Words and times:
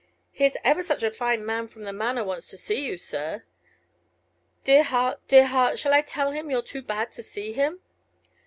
"Here's 0.31 0.57
ever 0.63 0.81
such 0.81 1.03
a 1.03 1.11
fine 1.11 1.45
man 1.45 1.67
from 1.67 1.83
the 1.83 1.93
Manor 1.93 2.23
wants 2.23 2.47
to 2.47 2.57
see 2.57 2.83
you, 2.83 2.97
sir. 2.97 3.43
Dear 4.63 4.81
heart, 4.81 5.19
dear 5.27 5.45
heart! 5.45 5.77
shall 5.77 5.93
I 5.93 6.01
tell 6.01 6.31
him 6.31 6.49
you're 6.49 6.63
too 6.63 6.81
bad 6.81 7.11
to 7.11 7.21
see 7.21 7.53
him?" 7.53 7.81